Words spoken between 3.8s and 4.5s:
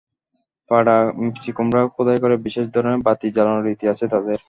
আছে তাদের।